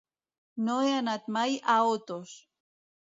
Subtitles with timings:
[0.69, 2.33] No he anat mai a Otos.